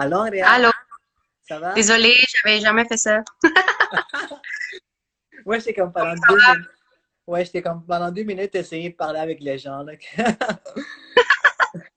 [0.00, 0.44] Allô, Andrea?
[0.46, 0.70] Allô?
[1.48, 1.72] Ça va?
[1.74, 3.22] Désolée, j'avais jamais fait ça.
[5.44, 6.68] Ouais, j'étais comme pendant deux minutes.
[7.26, 9.92] Ouais, j'étais comme pendant deux minutes essayer de parler avec les gens, là.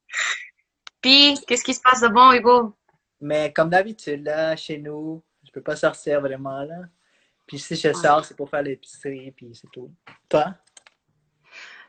[1.01, 2.77] Puis, qu'est-ce qui se passe de bon, Hugo?
[3.19, 6.77] Mais comme d'habitude, là, chez nous, je peux pas sortir vraiment, là.
[7.45, 9.93] Puis si je sors, c'est pour faire l'épicerie, puis c'est tout.
[10.29, 10.55] Toi?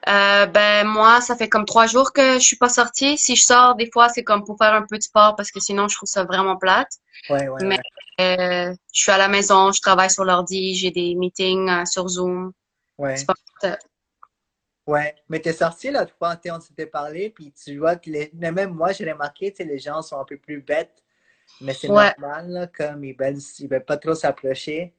[0.08, 3.16] Euh, ben, moi, ça fait comme trois jours que je suis pas sortie.
[3.18, 5.60] Si je sors, des fois, c'est comme pour faire un peu de sport parce que
[5.60, 6.90] sinon, je trouve ça vraiment plate.
[7.30, 7.78] Ouais, ouais, Mais
[8.18, 8.70] ouais.
[8.70, 12.08] euh, je suis à la maison, je travaille sur l'ordi, j'ai des meetings euh, sur
[12.08, 12.52] Zoom.
[12.98, 13.16] Ouais.
[13.16, 13.78] Ça.
[14.86, 18.30] Ouais, mais t'es sorti l'autre fois, on s'était parlé, puis tu vois que les...
[18.34, 21.04] même moi, j'ai remarqué, sais, les gens sont un peu plus bêtes,
[21.60, 22.12] mais c'est Ouais.
[22.18, 24.92] normal, là, comme ils veulent, ils veulent pas trop s'approcher.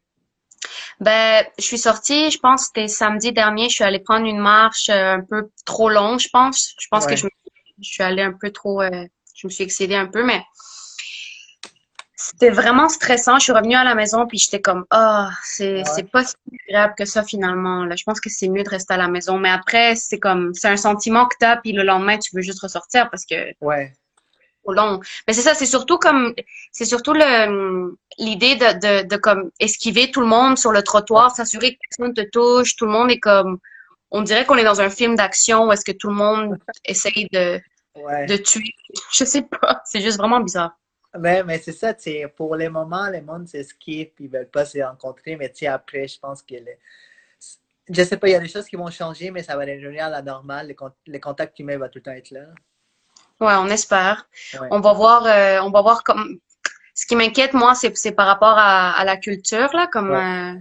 [1.00, 4.40] Ben, je suis sortie, je pense que c'était samedi dernier, je suis allée prendre une
[4.40, 6.74] marche euh, un peu trop longue, je pense.
[6.80, 7.30] Je pense que je, me-
[7.82, 10.42] je suis allée un peu trop, euh, je me suis excédée un peu, mais
[12.16, 13.38] c'était vraiment stressant.
[13.40, 16.36] Je suis revenue à la maison puis j'étais comme, ah, c'est, ouais, c'est pas si
[16.70, 17.96] agréable que ça finalement, là.
[17.96, 19.38] Je pense que c'est mieux de rester à la maison.
[19.40, 22.62] Mais après, c'est comme, c'est un sentiment que t'as puis le lendemain, tu veux juste
[22.62, 23.94] ressortir parce que ouais,
[24.64, 25.00] trop long.
[25.28, 26.34] Mais c'est ça, c'est surtout comme,
[26.72, 31.36] c'est surtout le, l'idée de, de, de comme esquiver tout le monde sur le trottoir,
[31.36, 33.60] s'assurer que personne te touche, tout le monde est comme,
[34.12, 37.28] on dirait qu'on est dans un film d'action où est-ce que tout le monde essaye
[37.32, 37.62] de,
[37.96, 38.26] ouais.
[38.28, 38.72] de tuer.
[39.14, 40.78] Je sais pas, c'est juste vraiment bizarre.
[41.20, 44.50] Mais, mais c'est ça, tu sais, pour les moments, les mondes s'esquivent, puis ils veulent
[44.50, 46.78] pas se rencontrer, mais tu sais, après, je pense que le-
[47.90, 50.06] je sais pas, il y a des choses qui vont changer, mais ça va revenir
[50.06, 52.46] à la normale, le, con- le contact humain va tout le temps être là.
[53.40, 54.28] Ouais, on espère.
[54.60, 56.40] Ouais, On va voir, euh, on va voir comme,
[56.96, 60.60] ce qui m'inquiète, moi, c'est, par rapport à, à la culture, là, comme, ouais, euh,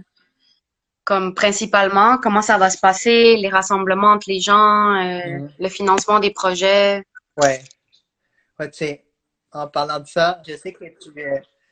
[1.03, 5.69] comme principalement, comment ça va se passer, les rassemblements entre les gens, euh, mhm, le
[5.69, 7.03] financement des projets.
[7.37, 7.61] ouais.
[8.59, 9.03] Ouais, tu sais,
[9.51, 11.11] en parlant de ça, je sais que tu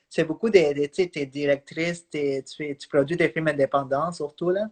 [0.09, 2.43] c'est beaucoup des, des- tu t'es directrice, tu
[2.77, 4.67] tu produis des films indépendants surtout là.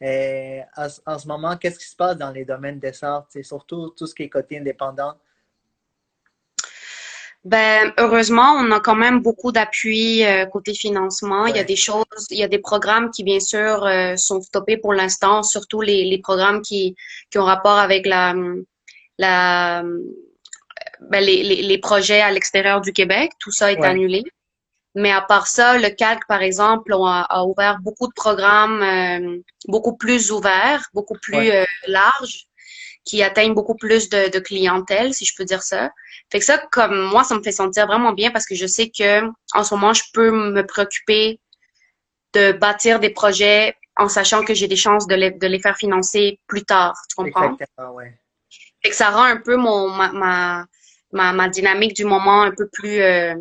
[0.00, 3.26] Et en, ce en ce moment, qu'est-ce qui se passe dans les domaines des arts,
[3.42, 5.14] surtout tout ce qui est côté indépendant?
[7.48, 11.46] Ben, heureusement, on a quand même beaucoup d'appui euh, côté financement.
[11.46, 14.42] Il y a des choses, il y a des programmes qui, bien sûr, euh, sont
[14.42, 16.94] stoppés pour l'instant, surtout les, les programmes qui,
[17.30, 18.34] qui ont rapport avec la,
[19.16, 19.82] la,
[21.10, 23.32] ben, les, les, les projets à l'extérieur du Québec.
[23.40, 24.24] Tout ça est ouais, annulé.
[24.94, 28.82] Mais à part ça, le CALC, par exemple, on a, a ouvert beaucoup de programmes
[28.82, 29.38] euh,
[29.68, 32.47] beaucoup plus ouverts, beaucoup plus ouais, euh, larges,
[33.08, 35.90] qui atteignent beaucoup plus de, de clientèle, si je peux dire ça.
[36.30, 38.90] Fait que ça, comme moi, ça me fait sentir vraiment bien parce que je sais
[38.90, 39.22] que
[39.54, 41.40] en ce moment, je peux me préoccuper
[42.34, 45.78] de bâtir des projets en sachant que j'ai des chances de les, de les faire
[45.78, 46.94] financer plus tard.
[47.08, 47.54] Tu comprends?
[47.54, 48.14] exactement, ouais.
[48.82, 50.66] Fait que ça rend un peu mon ma, ma,
[51.12, 53.34] ma, ma dynamique du moment un peu plus euh,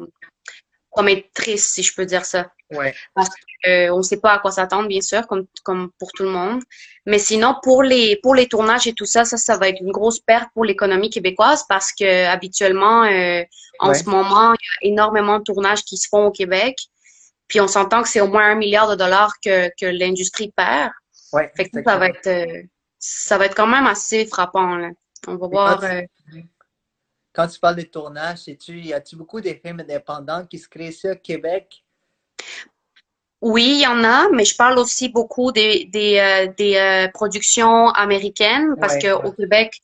[0.92, 2.52] promettrice, si je peux dire ça.
[2.70, 5.92] Ouais, Parce que, euh, on ne sait pas à quoi s'attendre, bien sûr, comme, comme
[6.00, 6.62] pour tout le monde.
[7.06, 9.92] Mais sinon, pour les, pour les tournages et tout ça, ça, ça va être une
[9.92, 13.44] grosse perte pour l'économie québécoise parce que habituellement, euh,
[13.80, 16.78] en ce moment, il y a énormément de tournages qui se font au Québec.
[17.48, 20.92] Puis on s'entend que c'est au moins un milliard de dollars que, que l'industrie perd.
[21.32, 22.44] ouais, Fait que ça, ça va exactement.
[22.44, 22.64] être, euh,
[23.00, 24.90] ça va être quand même assez frappant, là.
[25.28, 25.80] On va Et quand voir.
[25.80, 26.02] tu, euh,
[27.32, 31.10] quand tu parles de tournage, y a-tu beaucoup de films indépendants qui se créent ici
[31.10, 31.84] au Québec?
[33.42, 37.08] Oui, il y en a, mais je parle aussi beaucoup des, des, euh, des euh,
[37.14, 39.80] productions américaines parce Ouais, que au ouais, Québec,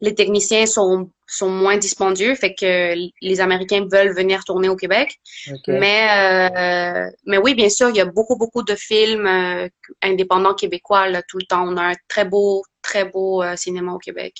[0.00, 5.20] les techniciens sont, sont moins dispendieux, fait que les Américains veulent venir tourner au Québec.
[5.68, 9.28] Mais, euh, mais oui, bien sûr, il y a beaucoup, beaucoup de films
[10.02, 11.64] indépendants québécois là, tout le temps.
[11.66, 14.34] On a un très beau, très beau cinéma au Québec.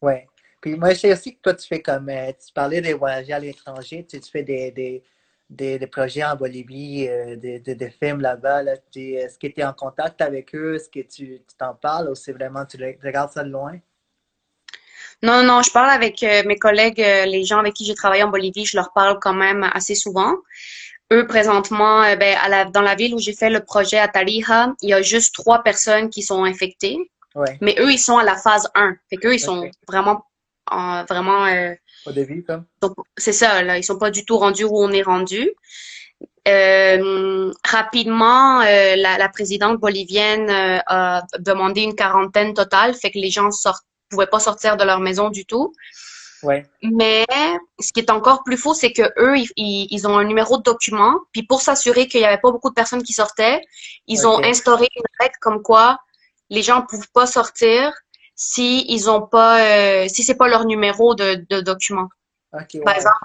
[0.00, 0.26] ouais.
[0.62, 3.38] Puis moi, je sais aussi que toi, tu fais comme, tu parlais des voyages à
[3.38, 5.02] l'étranger, tu fais des, des,
[5.50, 9.60] des, des projets en Bolivie, euh, des, des, des films là-bas, là, est-ce que tu
[9.60, 10.74] es en contact avec eux?
[10.76, 13.78] Est-ce que tu t'en parles ou c'est vraiment, tu regardes ça de loin?
[15.22, 18.22] Non, non, je parle avec euh, mes collègues, euh, les gens avec qui j'ai travaillé
[18.22, 20.34] en Bolivie, je leur parle quand même assez souvent.
[21.12, 24.74] Eux, présentement, ben, à la, dans la ville où j'ai fait le projet à Tarija,
[24.82, 26.98] il y a juste trois personnes qui sont infectées,
[27.34, 28.96] Ouais, mais eux, ils sont à la phase 1.
[29.10, 30.24] Fait qu'eux, ils sont vraiment,
[30.70, 31.46] en- vraiment,
[32.06, 32.64] Au début, comme?
[32.82, 35.50] sont- c'est ça, là, ils sont pas du tout rendus où on est rendu.
[36.48, 43.18] Euh, rapidement, euh, la, la présidente bolivienne euh, a demandé une quarantaine totale, fait que
[43.18, 45.72] les gens sortent, pouvaient pas sortir de leur maison du tout.
[46.42, 47.26] Ouais, Mais
[47.80, 51.14] ce qui est encore plus faux, c'est que eux, ils, ont un numéro de document.
[51.32, 53.60] Puis pour s'assurer qu'il n'y avait pas beaucoup de personnes qui sortaient,
[54.06, 55.98] ils ont instauré une règle comme quoi
[56.50, 57.92] les gens ne peuvent pas sortir
[58.36, 59.60] si ils ont pas,
[60.04, 62.08] euh, si c'est pas leur numéro de, de document.
[62.52, 63.16] Par exemple,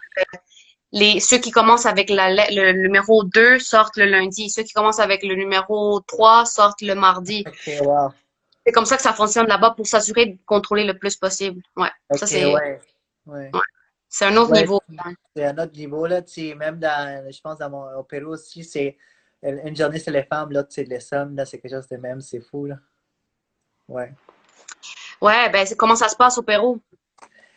[0.94, 4.50] les, ceux qui commencent avec la, le numéro 2 sortent le lundi.
[4.50, 7.46] Ceux qui commencent avec le numéro 3 sortent le mardi.
[7.64, 11.62] C'est comme ça que ça fonctionne là-bas pour s'assurer de contrôler le plus possible.
[11.76, 11.90] Ouais.
[12.12, 12.46] ça, c'est.
[13.26, 13.52] Ouais.
[14.08, 14.82] C'est un autre niveau.
[15.36, 16.22] C'est un autre niveau, là.
[16.58, 18.98] Même dans, je pense, dans mon au Pérou aussi, c'est
[19.42, 21.36] une journée, c'est les femmes, l'autre, c'est les hommes.
[21.36, 22.22] Là, c'est quelque chose de même.
[22.22, 22.76] C'est fou, là.
[23.88, 24.14] Ouais.
[25.22, 26.82] Ouais, ben, comment ça se passe au Pérou?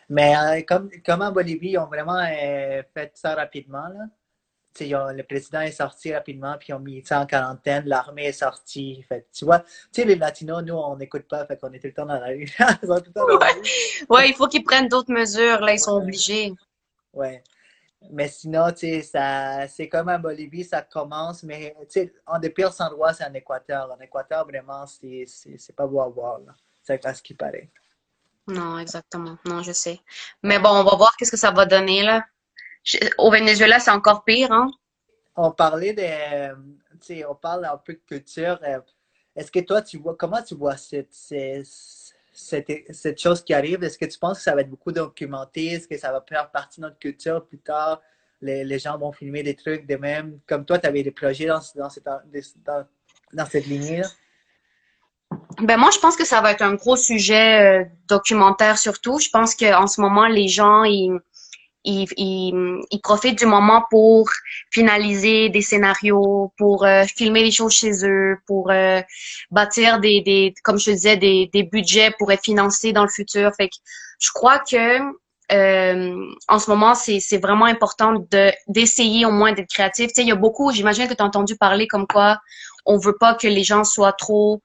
[0.08, 3.88] Mais euh, comme, comme en Bolivie, ils ont vraiment euh, fait ça rapidement.
[3.88, 5.12] Là.
[5.12, 9.02] le président est sorti rapidement, puis ils ont mis ça en quarantaine, l'armée est sortie.
[9.08, 11.86] Fait, tu vois, tu sais, les Latinos, nous, on n'écoute pas, fait qu'on est tout
[11.86, 12.50] le temps dans la rue.
[14.10, 14.28] ouais.
[14.28, 16.52] il faut qu'ils prennent d'autres mesures, là, ils sont obligés.
[17.14, 17.42] Ouais.
[18.10, 22.50] Mais sinon, tu sais, c'est comme en Bolivie, ça commence, mais tu sais, un des
[22.50, 23.90] pires endroits, c'est en Équateur.
[23.90, 25.26] En Équateur, vraiment, c'est
[25.74, 26.52] pas beau à voir, là.
[26.84, 27.70] C'est ce qui paraît.
[28.46, 29.38] Non, exactement.
[29.46, 30.00] Non, je sais.
[30.42, 32.24] Mais bon, on va voir qu'est-ce que ça va donner, là.
[33.16, 34.70] Au Venezuela, c'est encore pire, hein?
[35.34, 36.54] On parlait de,
[37.00, 38.60] tu sais, on parle un peu de culture.
[38.62, 38.80] Euh,
[39.34, 41.66] est-ce que toi, tu vois, comment tu vois cette, cette,
[42.90, 43.82] cette chose qui arrive?
[43.82, 45.72] Est-ce que tu penses que ça va être beaucoup documenté?
[45.72, 48.02] Est-ce que ça va faire partie de notre culture plus tard?
[48.42, 50.38] Les, les gens vont filmer des trucs de même?
[50.46, 52.86] Comme toi, tu avais des projets dans, dans cette, dans,
[53.32, 54.08] dans cette lignée-là?
[55.60, 59.18] Ben moi, je pense que ça va être un gros sujet euh, documentaire surtout.
[59.18, 61.18] Je pense qu'en ce moment, les gens, ils,
[61.84, 64.28] ils, ils, profitent du moment pour
[64.70, 69.00] finaliser des scénarios, pour euh, filmer les choses chez eux, pour euh,
[69.50, 73.52] bâtir des, des, comme je disais, des, des budgets pour être financés dans le futur.
[73.56, 73.76] Fait que
[74.20, 74.98] je crois que
[75.50, 80.08] en ce moment, c'est vraiment important de d'essayer au moins d'être créatif.
[80.08, 82.40] Tu sais, il y a beaucoup, j'imagine que tu as entendu parler comme quoi
[82.86, 84.62] on veut pas que les gens soient trop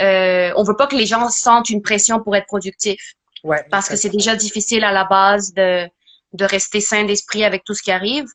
[0.00, 3.14] euh, on veut pas que les gens sentent une pression pour être productifs.
[3.44, 5.88] Ouais, parce que c'est déjà difficile à la base de,
[6.32, 8.26] de rester sain d'esprit avec tout ce qui arrive.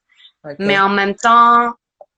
[0.60, 1.74] Mais en même temps,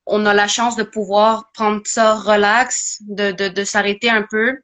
[0.06, 4.60] on a la chance de pouvoir prendre ça relax, de, de, de s'arrêter un peu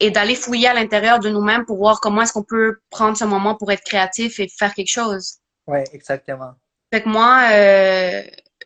[0.00, 3.24] et d'aller fouiller à l'intérieur de nous-mêmes pour voir comment est-ce qu'on peut prendre ce
[3.24, 5.38] moment pour être créatif et faire quelque chose.
[5.66, 6.52] Oui, exactement.
[6.92, 8.22] Fait que moi, euh,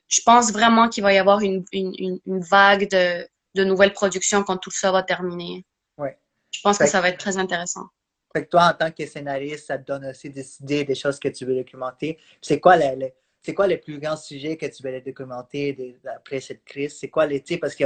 [0.08, 4.43] je pense vraiment qu'il va y avoir une, une, une vague de, de nouvelles productions
[4.43, 5.64] quand tout ça va terminer.
[5.99, 6.19] Ouais.
[6.50, 7.87] Je pense que ça va être très intéressant.
[8.32, 11.19] Fait que toi, en tant que scénariste, ça te donne aussi des idées, des choses
[11.19, 12.19] que tu veux documenter.
[12.40, 16.64] C'est quoi les, c'est quoi les plus grands sujets que tu veux documenter après cette
[16.64, 16.96] crise?
[16.99, 17.84] C'est quoi les, parce que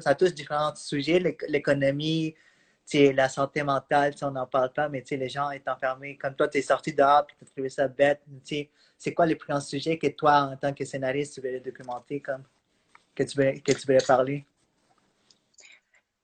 [0.00, 1.18] ça tous différents sujets,
[1.48, 2.34] l'économie,
[2.94, 6.58] la santé mentale, on n'en parle pas, mais les gens étant enfermés, comme toi, tu
[6.58, 8.22] es sorti dehors et tu as trouvé ça bête,
[8.96, 12.20] c'est quoi les plus grands sujets que toi, en tant que scénariste, tu veux documenter,
[12.20, 12.44] comme,
[13.14, 14.44] que tu veux, que tu veux parler?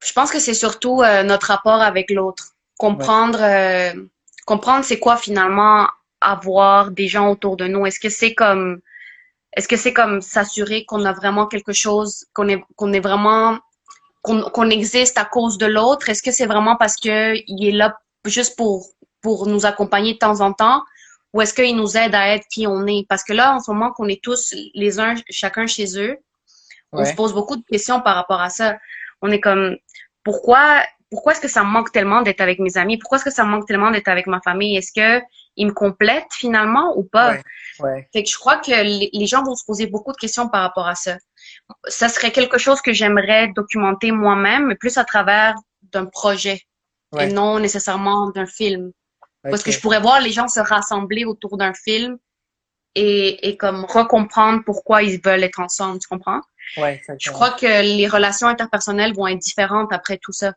[0.04, 2.52] Je pense que c'est surtout euh, notre rapport avec l'autre.
[2.78, 3.92] Comprendre, euh,
[4.46, 5.88] comprendre c'est quoi finalement
[6.20, 7.86] avoir des gens autour de nous.
[7.86, 8.80] Est-ce que c'est comme,
[9.56, 13.58] est-ce que c'est comme s'assurer qu'on a vraiment quelque chose, qu'on est, qu'on est vraiment,
[14.22, 16.10] qu'on existe à cause de l'autre?
[16.10, 17.96] Est-ce que c'est vraiment parce que il est là
[18.26, 18.86] juste pour,
[19.22, 20.82] pour nous accompagner de temps en temps?
[21.32, 23.06] Ou est-ce qu'il nous aide à être qui on est?
[23.08, 26.16] Parce que là, en ce moment qu'on est tous les uns, chacun chez eux,
[26.92, 28.76] on se pose beaucoup de questions par rapport à ça.
[29.22, 29.76] On est comme,
[30.22, 32.98] pourquoi pourquoi est-ce que ça me manque tellement d'être avec mes amis?
[32.98, 34.76] Pourquoi est-ce que ça me manque tellement d'être avec ma famille?
[34.76, 35.24] Est-ce que
[35.56, 37.36] ils me complètent finalement ou pas?
[37.78, 40.62] Ouais, Fait que je crois que les gens vont se poser beaucoup de questions par
[40.62, 41.16] rapport à ça.
[41.86, 45.54] Ça serait quelque chose que j'aimerais documenter moi-même, mais plus à travers
[45.92, 46.60] d'un projet
[47.20, 48.90] et non nécessairement d'un film.
[49.44, 52.18] Parce que je pourrais voir les gens se rassembler autour d'un film
[52.94, 56.40] et, et comme recomprendre pourquoi ils veulent être ensemble, tu comprends?
[56.76, 60.54] Ouais, je crois que les relations interpersonnelles vont être différentes après tout ça.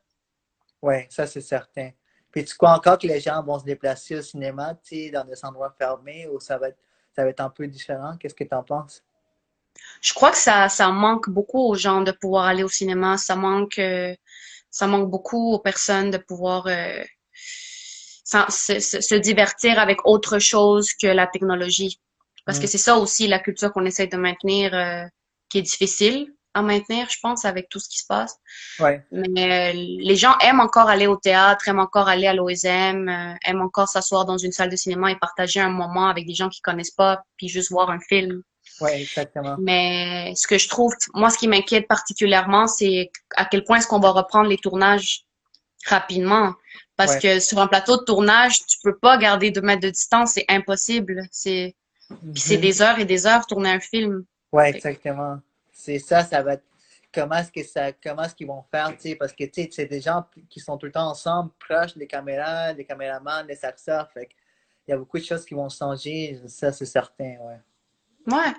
[0.82, 1.92] Oui, ça c'est certain.
[2.32, 5.24] Puis tu crois encore que les gens vont se déplacer au cinéma, tu sais, dans
[5.24, 6.80] des endroits fermés ou ça va être,
[7.16, 8.16] ça va être un peu différent?
[8.20, 9.04] Qu'est-ce que tu en penses?
[10.02, 13.18] Je crois que ça, ça manque beaucoup aux gens de pouvoir aller au cinéma.
[13.18, 14.16] Ça manque, euh,
[14.70, 17.04] ça manque beaucoup aux personnes de pouvoir euh,
[18.24, 22.00] se, se, divertir avec autre chose que la technologie.
[22.46, 22.68] Parce que mm.
[22.68, 25.06] c'est ça aussi la culture qu'on essaie de maintenir, euh,
[25.50, 28.36] qui est difficile à maintenir, je pense, avec tout ce qui se passe.
[28.80, 29.06] Ouais.
[29.12, 33.34] Mais euh, les gens aiment encore aller au théâtre, aiment encore aller à l'OSM, euh,
[33.46, 36.50] aiment encore s'asseoir dans une salle de cinéma et partager un moment avec des gens
[36.50, 38.42] qui connaissent pas, puis juste voir un film.
[38.82, 39.56] Oui, exactement.
[39.60, 43.88] Mais ce que je trouve, moi, ce qui m'inquiète particulièrement, c'est à quel point est-ce
[43.88, 45.25] qu'on va reprendre les tournages
[45.86, 46.54] rapidement.
[46.96, 50.32] Parce que sur un plateau de tournage, tu peux pas garder deux mètres de distance,
[50.34, 51.27] c'est impossible.
[51.32, 51.75] C'est
[52.36, 52.62] c'est mhm.
[52.62, 54.24] des heures et des heures tourner un film.
[54.51, 55.39] Oui, exactement.
[55.72, 56.63] C'est ça, ça va être
[57.13, 59.70] comment est-ce que ça comment est-ce qu'ils vont faire, tu sais, parce que tu sais,
[59.72, 63.63] c'est des gens qui sont tout le temps ensemble, proches des caméras, des caméramans, des
[63.63, 64.10] acteurs.
[64.12, 64.30] Fait
[64.88, 67.60] il y a beaucoup de choses qui vont changer, ça c'est certain, ouais.
[68.27, 68.54] Ouais.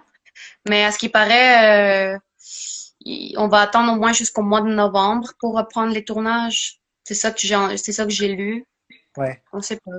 [0.68, 2.18] Mais à ce qui paraît, euh,
[3.36, 6.80] on va attendre au moins jusqu'au mois de novembre pour reprendre les tournages.
[7.04, 8.66] C'est ça que j'ai, c'est ça que j'ai lu.
[9.16, 9.42] Ouais.
[9.52, 9.92] On sait pas.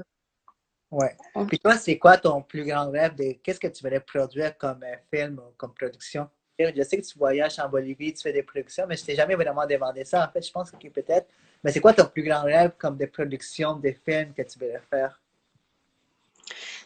[0.92, 1.16] Ouais.
[1.48, 4.84] Puis toi, c'est quoi ton plus grand rêve de qu'est-ce que tu voudrais produire comme
[4.84, 6.28] euh, film ou comme production?
[6.60, 9.36] Je sais que tu voyages en Bolivie, tu fais des productions, mais je t'ai jamais
[9.36, 10.28] vraiment demandé ça.
[10.28, 11.28] En fait, je pense que peut-être.
[11.64, 14.82] Mais c'est quoi ton plus grand rêve comme de production des films que tu voudrais
[14.90, 15.22] faire?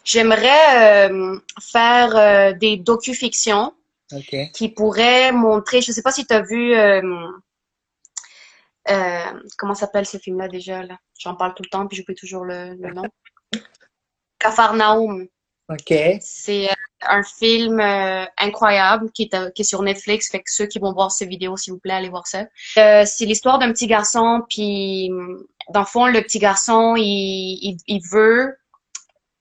[0.03, 3.74] J'aimerais euh, faire euh, des docu-fictions
[4.53, 5.81] qui pourraient montrer.
[5.81, 6.75] Je ne sais pas si tu as vu.
[6.75, 7.31] Euh,
[9.57, 10.83] comment s'appelle ce film-là déjà?
[10.83, 10.98] Là?
[11.17, 13.03] J'en parle tout le temps, puis j'oublie toujours le, le nom.
[15.69, 15.93] OK.
[16.21, 16.69] C'est
[17.01, 17.79] un film
[18.38, 20.29] incroyable qui est, qui est, sur Netflix.
[20.29, 22.45] Fait que ceux qui vont voir cette vidéo, s'il vous plaît, allez voir ça.
[22.75, 25.09] c'est l'histoire d'un petit garçon, puis
[25.69, 28.57] dans le fond, le petit garçon, il, il, il veut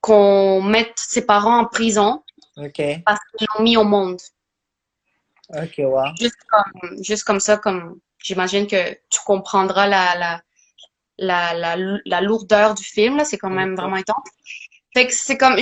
[0.00, 2.22] qu'on mette ses parents en prison
[2.54, 4.20] parce qu'ils l'ont mis au monde.
[5.50, 6.06] OK, wow.
[6.18, 10.42] Juste comme, juste comme ça, comme j'imagine que tu comprendras la, la,
[11.18, 13.22] la, la, la lourdeur du film.
[13.24, 14.28] C'est quand même vraiment intense.
[14.94, 15.56] Fait que c'est comme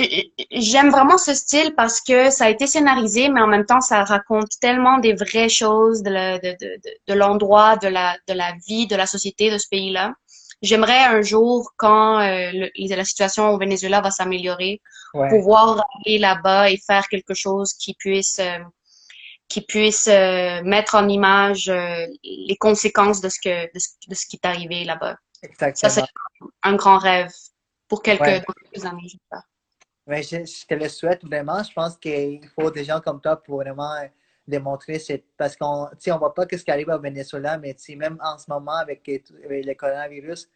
[0.51, 4.03] j'aime vraiment ce style parce que ça a été scénarisé, mais en même temps ça
[4.03, 8.87] raconte tellement des vraies choses de, de, de, de l'endroit, de la, de la vie,
[8.87, 10.13] de la société de ce pays-là
[10.61, 14.81] j'aimerais un jour, quand euh, la situation au Venezuela va s'améliorer,
[15.29, 18.59] pouvoir aller là-bas et faire quelque chose qui puisse euh,
[19.49, 21.69] qui puisse euh, mettre en image
[22.23, 25.17] les conséquences de ce que de ce, qui est arrivé là-bas.
[25.43, 25.89] Exactement.
[25.89, 26.07] Ça c'est
[26.63, 27.31] un grand rêve
[27.91, 28.21] pour quelques,
[28.85, 29.43] années, j'espère.
[30.07, 31.61] Mais je, je, te le souhaite vraiment.
[31.61, 33.93] Je pense qu'il faut des gens comme toi pour vraiment
[34.47, 38.37] démontrer cette parce qu'on on voit pas ce qui arrive au Venezuela mais même en
[38.37, 40.49] ce moment avec, le coronavirus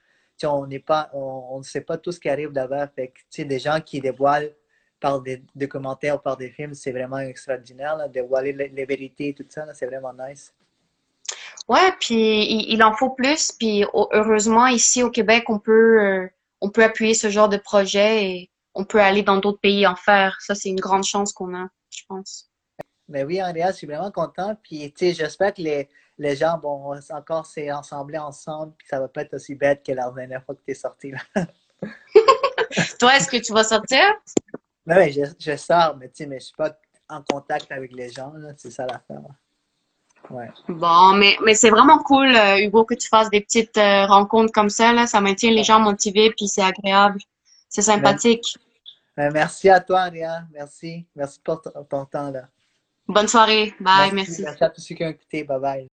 [0.44, 3.60] on n'est pas on ne sait pas tout ce qui arrive là-bas fait que des
[3.60, 4.54] gens qui dévoilent
[5.00, 9.34] par des documentaires ou par des films c'est vraiment extraordinaire là, dévoiler les, vérités et
[9.34, 10.52] tout ça c'est vraiment nice
[11.70, 16.28] ouais puis il, en faut plus puis heureusement ici au Québec on peut euh,
[16.62, 19.96] on peut appuyer ce genre de projet et on peut aller dans d'autres pays en
[19.96, 22.50] faire ça c'est une grande chance qu'on a je pense
[23.08, 24.56] mais oui, Andrea, je suis vraiment content.
[24.64, 29.08] Puis, tu sais, j'espère que les, les gens vont encore s'assembler ensemble, puis ça va
[29.08, 31.12] pas être aussi bête que la dernière fois que tu es sorti.
[31.12, 31.20] Là.
[33.00, 34.02] Toi, est-ce que tu vas sortir?
[34.88, 36.78] Oui, je, je sors, mais tu sais, mais je suis pas
[37.10, 39.22] en contact avec les gens, c'est ça l'affaire.
[40.30, 40.50] Ouais.
[40.68, 44.52] Bon, mais, mais c'est vraiment cool, euh, Hugo, que tu fasses des petites euh, rencontres
[44.52, 44.94] comme ça.
[44.94, 45.08] Là.
[45.08, 47.20] Ça maintient les gens motivés, puis c'est agréable.
[47.70, 48.58] C'est sympathique.
[49.16, 50.44] Ben, merci à toi, Andrea.
[50.52, 51.06] Merci.
[51.16, 52.32] Merci pour ton temps.
[52.32, 52.44] Là.
[53.08, 53.74] Bonne soirée.
[53.80, 54.12] Bye.
[54.14, 54.42] Merci.
[54.42, 55.44] Merci, à tous ceux qui ont écouté.
[55.44, 55.88] Bye bye.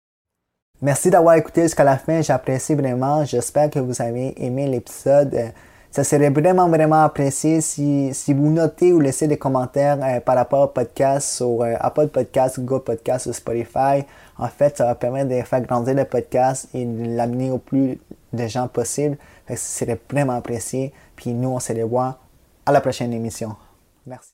[0.80, 2.22] Merci d'avoir écouté jusqu'à la fin.
[2.22, 3.24] J'apprécie vraiment.
[3.24, 5.52] J'espère que vous avez aimé l'épisode.
[5.92, 10.36] Ça serait vraiment, vraiment apprécié si, si vous notez ou laissez des commentaires euh, par
[10.36, 14.02] rapport au podcast sur euh, Apple Podcast, Google Podcast ou Spotify.
[14.38, 18.00] En fait, ça va permettre de faire grandir le podcast et de l'amener au plus
[18.32, 19.18] de gens possible.
[19.46, 20.94] Ça serait vraiment apprécié.
[21.14, 22.18] Puis nous, on se revoit
[22.64, 23.54] à la prochaine émission.
[24.06, 24.31] Merci.